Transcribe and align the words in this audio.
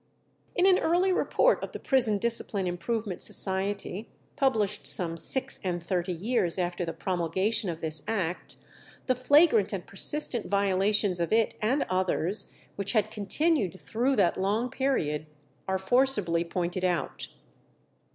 In 0.55 0.65
an 0.65 0.79
early 0.79 1.11
report 1.13 1.61
of 1.61 1.73
the 1.73 1.79
Prison 1.79 2.17
Discipline 2.17 2.65
Improvement 2.65 3.21
Society, 3.21 4.09
published 4.35 4.87
some 4.87 5.15
six 5.15 5.59
and 5.63 5.85
thirty 5.85 6.11
years 6.11 6.57
after 6.57 6.83
the 6.83 6.91
promulgation 6.91 7.69
of 7.69 7.81
this 7.81 8.01
act, 8.07 8.55
the 9.05 9.13
flagrant 9.13 9.73
and 9.73 9.85
persistent 9.85 10.47
violations 10.47 11.19
of 11.19 11.31
it 11.31 11.53
and 11.61 11.85
others, 11.87 12.51
which 12.77 12.93
had 12.93 13.11
continued 13.11 13.79
through 13.79 14.15
that 14.15 14.41
long 14.41 14.71
period, 14.71 15.27
are 15.67 15.77
forcibly 15.77 16.43
pointed 16.43 16.83
out. 16.83 17.27